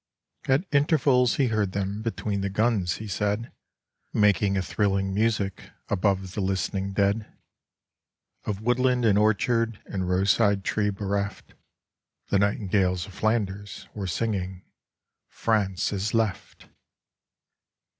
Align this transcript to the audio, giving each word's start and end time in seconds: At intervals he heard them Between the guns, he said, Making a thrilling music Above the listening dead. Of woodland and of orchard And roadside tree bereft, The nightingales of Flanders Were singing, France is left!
At 0.47 0.65
intervals 0.71 1.35
he 1.35 1.49
heard 1.49 1.73
them 1.73 2.01
Between 2.01 2.41
the 2.41 2.49
guns, 2.49 2.95
he 2.95 3.07
said, 3.07 3.51
Making 4.11 4.57
a 4.57 4.63
thrilling 4.63 5.13
music 5.13 5.69
Above 5.89 6.33
the 6.33 6.41
listening 6.41 6.91
dead. 6.93 7.31
Of 8.45 8.61
woodland 8.63 9.05
and 9.05 9.19
of 9.19 9.21
orchard 9.21 9.79
And 9.85 10.09
roadside 10.09 10.63
tree 10.63 10.89
bereft, 10.89 11.53
The 12.29 12.39
nightingales 12.39 13.05
of 13.05 13.13
Flanders 13.13 13.89
Were 13.93 14.07
singing, 14.07 14.63
France 15.27 15.93
is 15.93 16.15
left! 16.15 16.65